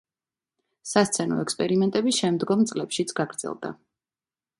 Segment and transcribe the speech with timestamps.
[0.91, 3.71] სასცენო ექსპერიმენტები შემდგომ წლებშიც გაგრძელდა.